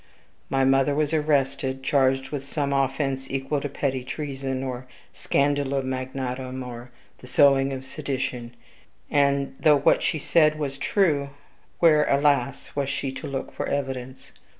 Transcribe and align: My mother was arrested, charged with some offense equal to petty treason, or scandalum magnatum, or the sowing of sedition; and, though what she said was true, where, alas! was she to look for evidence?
My 0.49 0.65
mother 0.65 0.95
was 0.95 1.13
arrested, 1.13 1.83
charged 1.83 2.31
with 2.31 2.47
some 2.51 2.73
offense 2.73 3.29
equal 3.29 3.61
to 3.61 3.69
petty 3.69 4.03
treason, 4.03 4.63
or 4.63 4.87
scandalum 5.13 5.83
magnatum, 5.85 6.63
or 6.63 6.89
the 7.19 7.27
sowing 7.27 7.71
of 7.71 7.85
sedition; 7.85 8.55
and, 9.11 9.53
though 9.59 9.77
what 9.77 10.01
she 10.01 10.17
said 10.17 10.57
was 10.57 10.79
true, 10.79 11.29
where, 11.77 12.05
alas! 12.09 12.75
was 12.75 12.89
she 12.89 13.11
to 13.11 13.27
look 13.27 13.51
for 13.51 13.67
evidence? 13.67 14.31